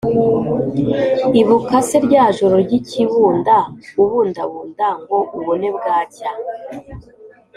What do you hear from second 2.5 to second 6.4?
ry’ikibunda ubundabunda ngo ubone bwacya